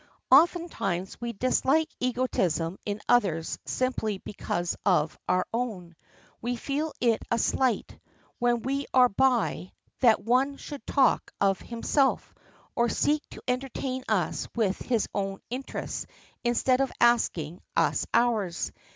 Ofttimes 0.31 1.21
we 1.21 1.31
dislike 1.31 1.87
egotism 1.99 2.79
in 2.87 2.99
others 3.07 3.59
simply 3.67 4.17
because 4.17 4.75
of 4.83 5.15
our 5.27 5.45
own. 5.53 5.95
We 6.41 6.55
feel 6.55 6.91
it 6.99 7.21
a 7.29 7.37
slight, 7.37 7.99
when 8.39 8.63
we 8.63 8.87
are 8.95 9.09
by, 9.09 9.73
that 9.99 10.23
one 10.23 10.57
should 10.57 10.87
talk 10.87 11.31
of 11.39 11.59
himself, 11.61 12.33
or 12.75 12.89
seek 12.89 13.21
to 13.29 13.43
entertain 13.47 14.03
us 14.09 14.47
with 14.55 14.79
his 14.79 15.07
own 15.13 15.39
interests 15.51 16.07
instead 16.43 16.81
of 16.81 16.91
asking 16.99 17.61
us 17.77 18.07
ours. 18.11 18.71